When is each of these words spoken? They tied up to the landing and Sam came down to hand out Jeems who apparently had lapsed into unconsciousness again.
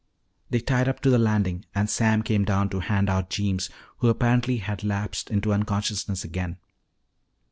They 0.49 0.59
tied 0.61 0.87
up 0.89 0.99
to 1.01 1.11
the 1.11 1.19
landing 1.19 1.63
and 1.75 1.87
Sam 1.87 2.23
came 2.23 2.43
down 2.43 2.69
to 2.69 2.79
hand 2.79 3.07
out 3.07 3.29
Jeems 3.29 3.69
who 3.97 4.07
apparently 4.09 4.57
had 4.57 4.83
lapsed 4.83 5.29
into 5.29 5.53
unconsciousness 5.53 6.23
again. 6.23 6.57